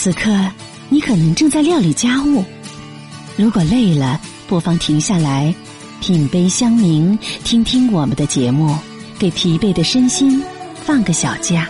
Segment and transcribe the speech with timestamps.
[0.00, 0.30] 此刻，
[0.88, 2.44] 你可能正在料理家务。
[3.36, 5.52] 如果累了，不妨停下来，
[6.00, 8.78] 品杯香茗，听听我们的节目，
[9.18, 10.40] 给疲惫的身心
[10.76, 11.68] 放个小假。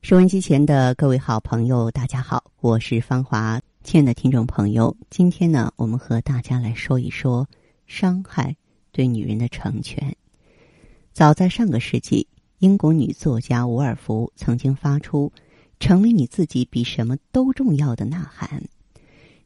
[0.00, 3.60] 收音机前的各位好朋友，大家好，我是芳华。
[3.82, 7.44] 亲爱的听众朋友，今天呢，我们和大家来说一说
[7.88, 8.54] 伤害
[8.92, 10.14] 对女人的成全。
[11.12, 12.28] 早在上个世纪，
[12.60, 15.32] 英国女作家伍尔夫曾经发出
[15.80, 18.62] “成为你自己比什么都重要的呐喊”。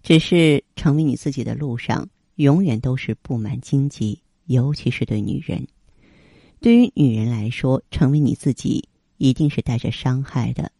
[0.02, 5.66] 只是成为你自己的路上，永远都是布满荆棘，尤其是对女人。
[6.60, 10.72] 对于女人来说，成为你自己一定是带着伤害的。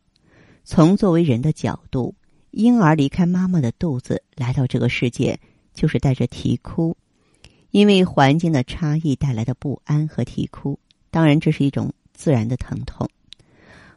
[0.65, 2.15] 从作为人的角度，
[2.51, 5.39] 婴儿离开妈妈的肚子来到这个世界，
[5.73, 6.97] 就是带着啼哭，
[7.71, 10.79] 因为环境的差异带来的不安和啼哭。
[11.11, 13.09] 当然，这是一种自然的疼痛。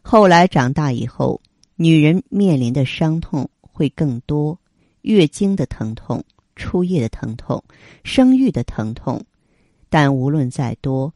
[0.02, 1.41] 后来长大以后，
[1.76, 4.60] 女人面临的伤痛会更多。
[5.02, 6.24] 月经的疼痛、
[6.55, 7.63] 初夜的疼痛、
[8.04, 9.24] 生育的疼痛，
[9.88, 11.14] 但无论再多，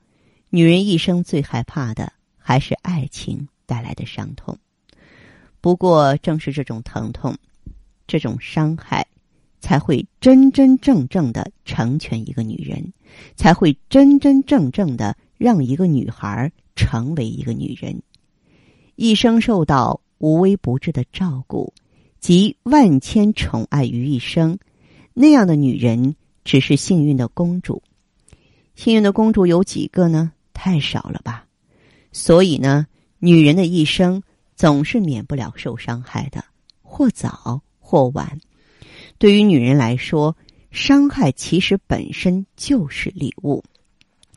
[0.52, 4.56] 女人一生最害怕的还是爱情带来的伤痛。
[5.60, 7.36] 不过，正是这种疼痛、
[8.06, 9.08] 这种伤害，
[9.60, 12.94] 才会真真正正的成全一个女人，
[13.36, 18.00] 才会真真正正的让一个女孩成为一个女人，
[18.96, 21.74] 一生受到无微不至的照顾。
[22.20, 24.60] 集万千宠爱于一身，
[25.14, 27.82] 那样的女人只是幸运的公主。
[28.76, 30.32] 幸运的公主有几个呢？
[30.54, 31.46] 太少了吧。
[32.12, 32.88] 所以呢，
[33.20, 34.22] 女人的一生
[34.56, 36.44] 总是免不了受伤害的，
[36.82, 38.40] 或早或晚。
[39.18, 40.36] 对于女人来说，
[40.72, 43.64] 伤害其实本身就是礼物。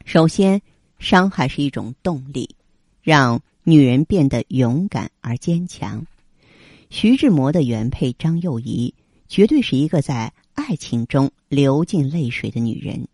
[0.05, 0.62] 首先，
[0.98, 2.55] 伤害是一种动力，
[3.00, 6.05] 让女人变得勇敢而坚强。
[6.91, 8.92] 徐志摩的原配张幼仪，
[9.28, 13.06] 绝对是一个在爱情中流尽泪水的女人。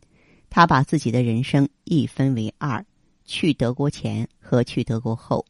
[0.50, 2.84] 她把自己的人生一分为二：
[3.24, 5.44] 去德国前和去德国后。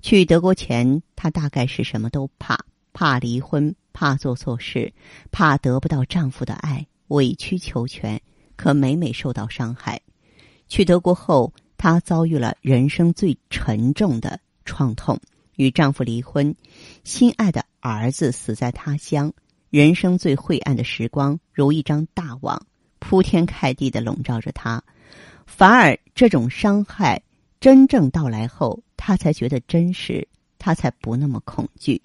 [0.00, 2.58] 去德国前，她大概是什么都怕：
[2.92, 4.92] 怕离婚，怕做错事，
[5.30, 8.20] 怕得不到丈夫的爱，委曲求全，
[8.56, 10.00] 可每每受到伤害。
[10.66, 11.52] 去德国后，
[11.84, 15.20] 她遭遇了人生最沉重的创痛。
[15.56, 16.56] 与丈夫离婚，
[17.04, 19.34] 心爱的儿子死在他乡，
[19.68, 22.66] 人生最晦暗的时光如一张大网，
[23.00, 24.82] 铺天盖地的笼罩着她。
[25.44, 27.20] 反而这种伤害
[27.60, 30.26] 真正到来后，她才觉得真实，
[30.58, 32.00] 她才不那么恐惧。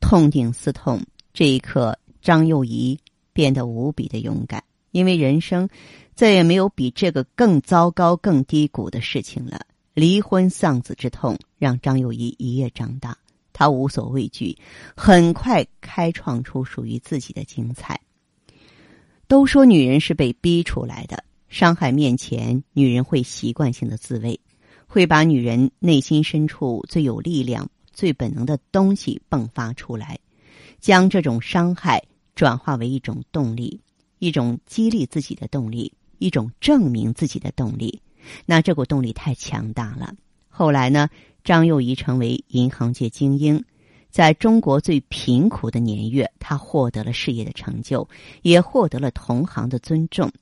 [0.00, 1.02] 痛定思痛，
[1.34, 2.98] 这一刻，张幼仪
[3.34, 5.68] 变得无比的勇敢，因为人生
[6.18, 9.64] 再也没有比这个更糟糕、更低谷的事情了。
[9.94, 13.16] 离婚丧子之痛让张幼仪一夜长大，
[13.52, 14.58] 她无所畏惧，
[14.96, 18.00] 很快开创出属于自己的精彩。
[19.28, 24.40] 都说女人是被逼出来的，伤害面前，女人会习惯性的自卫，
[24.88, 30.18] 会把女人内心深处最有力量、最本能的东西迸发出来，
[30.80, 32.02] 将这种伤害
[32.34, 33.80] 转化为一种动力，
[34.18, 38.00] 一种激励自己的动力，一种证明自己的动力。
[38.46, 40.14] 那这股动力太强大了。
[40.48, 41.08] 后来呢，
[41.44, 43.64] 张幼仪成为银行界精英，
[44.10, 48.08] 在中国最贫苦的年月，她获得了事业的成就，
[48.42, 50.32] 也获得了同行的尊重。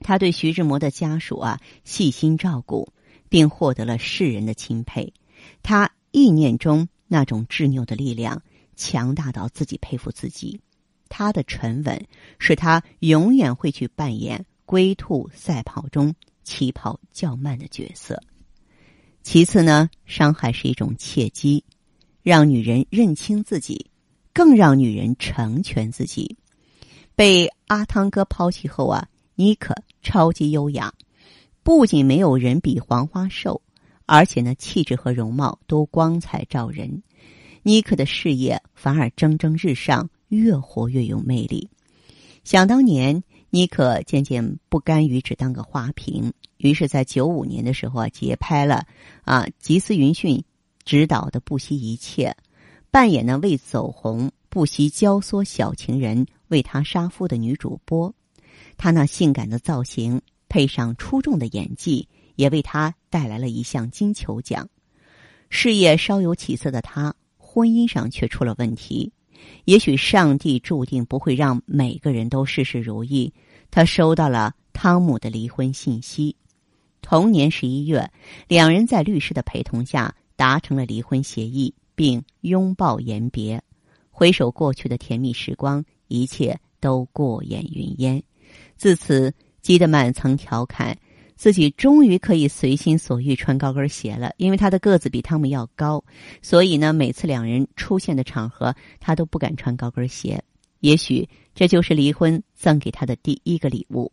[0.00, 2.92] 她对徐志摩的家属啊细心照顾，
[3.28, 5.12] 并获得了世人的钦佩。
[5.62, 8.42] 她意念中那种执拗的力量，
[8.76, 10.58] 强大到自己佩服自己。
[11.10, 12.06] 她的沉稳，
[12.38, 16.14] 使她永远会去扮演龟兔赛跑中。
[16.44, 18.20] 起跑较慢的角色。
[19.22, 21.64] 其次呢，伤害是一种契机，
[22.22, 23.90] 让女人认清自己，
[24.32, 26.36] 更让女人成全自己。
[27.16, 30.94] 被阿汤哥抛弃后啊，妮可超级优雅，
[31.64, 33.60] 不仅没有人比黄花瘦，
[34.06, 37.02] 而且呢，气质和容貌都光彩照人。
[37.62, 41.68] 妮可的事业反而蒸蒸日上，越活越有魅力。
[42.44, 43.22] 想当年。
[43.50, 48.86] 妮可渐渐不甘于只当个花瓶，于是，在九五年的时候啊，接拍了
[49.22, 50.44] 啊吉斯云逊
[50.84, 52.30] 指导的《不惜一切》，
[52.90, 58.14] 扮演呢为走红不惜教唆小情人为他杀夫的女主播。
[58.76, 64.68] 她那性感的造型配上出众的演技，也为她带来了一项金球奖。
[65.48, 69.12] 事业稍有起色的她，婚姻上却出了问题。
[69.64, 73.32] 也许上帝注定不会让每个人都事事如意。
[73.70, 76.36] 他收到了汤姆的离婚信息。
[77.02, 78.10] 同年十一月，
[78.48, 83.62] 两人在律师的陪同下达成了离婚协议，并拥抱言别。
[84.10, 88.22] 回首过去的甜蜜时光，一切都过眼云烟。
[88.76, 89.32] 自此，
[89.62, 90.98] 基德曼曾调侃
[91.40, 96.04] 自己终于可以随心所欲穿高跟鞋了，因为他的个子比汤姆要高，
[96.42, 100.44] 所以呢，每次两人出现的场合，他都不敢穿高跟鞋。
[100.80, 104.12] 也许这就是离婚赠给他的第一个礼物。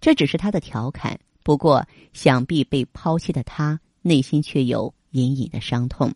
[0.00, 6.14] 这只是他的调侃，不过想必被抛弃的他内心却有隐隐的伤痛。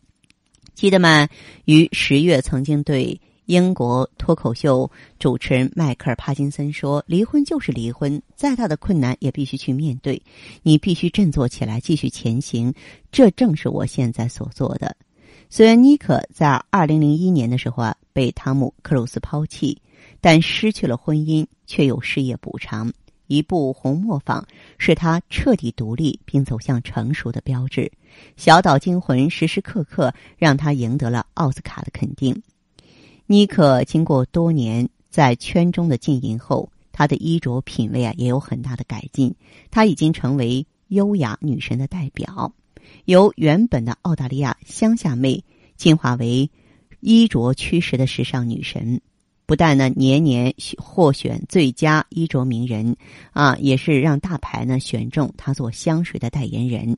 [0.74, 1.28] 基德曼
[1.64, 3.20] 于十月曾经对
[3.52, 10.22] 英国脱口秀主持人迈克尔·帕金森说：“离婚就是离婚，再大的困难也必须去面对，
[10.62, 12.72] 你必须振作起来，继续前行。
[13.10, 14.96] 这正是我现在所做的。”
[15.50, 19.76] 虽然妮可在二零零一年的时候啊被汤姆·克鲁斯抛弃，
[20.18, 22.90] 但失去了婚姻却有事业补偿。
[23.26, 24.42] 一部红磨坊
[24.78, 27.82] 是他彻底独立并走向成熟的标志，
[28.34, 32.42] 《小岛惊魂》时时刻刻让他赢得了奥斯卡的肯定。
[33.26, 39.34] 妮可经过多年在圈中的经营后，她的衣着品味啊也有很大的改进，
[39.70, 42.52] 她已经成为优雅女神的代表，
[43.06, 45.42] 由原本的澳大利亚乡下妹
[45.76, 46.50] 进化为
[47.00, 49.00] 衣着趋时的时尚女神。
[49.44, 52.96] 不但呢年年获选最佳衣着名人，
[53.32, 56.96] 啊，也是让大牌呢选中她做香水的代言人。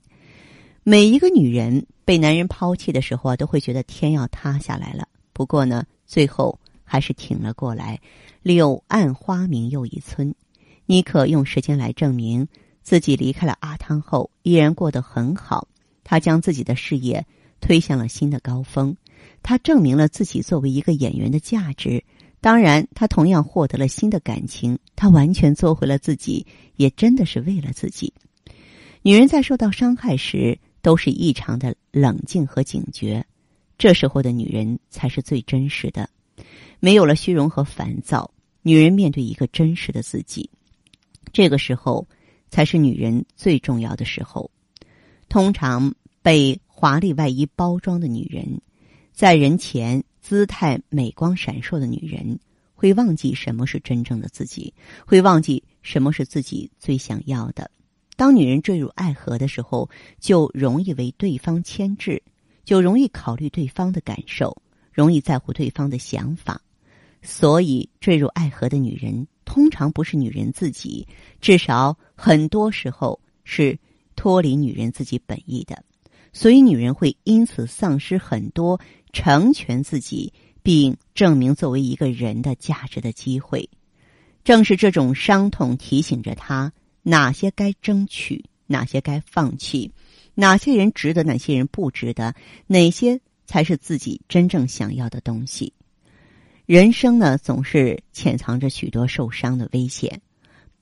[0.82, 5.08] 每一个女人被男人抛弃的时候啊，都会觉得天要塌下来了。
[5.32, 8.00] 不过呢，最后还是挺了过来。
[8.42, 10.34] 柳暗花明又一村，
[10.86, 12.46] 妮可用时间来证明
[12.82, 15.68] 自己离开了阿汤后依然过得很好。
[16.02, 17.26] 她将自己的事业
[17.60, 18.96] 推向了新的高峰，
[19.42, 22.04] 她证明了自己作为一个演员的价值。
[22.40, 24.78] 当然，他同样获得了新的感情。
[24.94, 26.46] 他完全做回了自己，
[26.76, 28.12] 也真的是为了自己。
[29.00, 33.24] 女人在受到伤害时，都是异常的冷静和警觉。
[33.84, 36.08] 这时候的女人才是最真实的，
[36.80, 38.30] 没有了虚荣和烦躁。
[38.62, 40.48] 女人面对一个真实的自己，
[41.34, 42.08] 这个时候
[42.48, 44.50] 才是女人最重要的时候。
[45.28, 48.62] 通常被华丽外衣包装的女人，
[49.12, 50.02] 在人前。
[50.22, 52.38] 姿态美光闪烁的女人
[52.74, 54.72] 会忘记什么是真正的自己，
[55.06, 57.70] 会忘记什么是自己最想要的。
[58.16, 62.22] 当女人坠入爱河的时候，就容易为对方牵制，
[62.64, 64.56] 就容易考虑对方的感受，
[64.92, 66.60] 容易在乎对方的想法。
[67.22, 71.06] 所以，坠入爱河的女人通常不是女人自己，
[71.40, 73.78] 至少很多时候是
[74.14, 75.82] 脱离女人自己本意的。
[76.32, 78.80] 所以，女人会因此丧失很多
[79.12, 80.32] 成全自己
[80.62, 83.70] 并证明作为一个人的价值的机会。
[84.42, 86.72] 正是这种伤痛提醒着她
[87.02, 89.90] 哪些该争取，哪些该放弃，
[90.34, 92.34] 哪些人值得，哪些人不值得，
[92.66, 95.72] 哪些才是自己真正想要的东西。
[96.66, 100.20] 人生呢，总是潜藏着许多受伤的危险，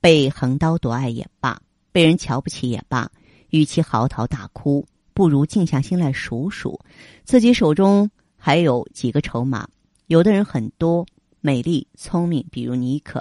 [0.00, 1.60] 被横刀夺爱也罢，
[1.90, 3.10] 被人瞧不起也罢，
[3.50, 4.86] 与其嚎啕大哭。
[5.14, 6.80] 不如静下心来数数，
[7.22, 9.68] 自己手中还有几个筹码。
[10.06, 11.06] 有的人很多，
[11.42, 13.20] 美丽聪明，比如妮可；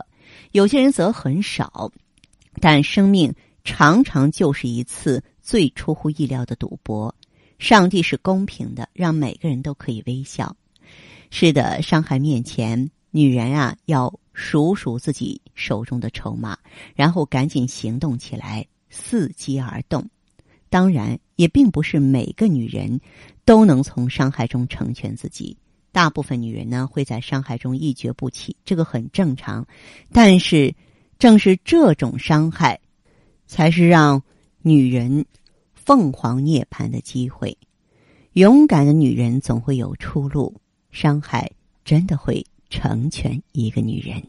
[0.53, 1.91] 有些人则很少。
[2.61, 3.33] 但生命
[3.65, 7.13] 常常就是一次最出乎意料的赌博。
[7.59, 10.55] 上帝是公平的，让每个人都可以微笑。
[11.29, 16.57] 是的，伤害面前，女人啊，要数数自己手中的筹码，
[16.95, 20.09] 然后赶紧行动起来，伺机而动。
[20.69, 22.99] 当然，也并不是每个女人
[23.45, 25.57] 都能从伤害中成全自己。
[25.91, 29.67] 大部分女人呢，会在伤害中一蹶不起，这个很正常。
[30.11, 30.73] 但是，
[31.19, 32.79] 正是这种伤害，
[33.45, 34.23] 才是让
[34.63, 35.25] 女人
[35.73, 37.57] 凤凰涅槃的机会。
[38.33, 40.55] 勇敢的女人总会有出路，
[40.91, 41.51] 伤害
[41.83, 44.23] 真的会成全一个女人。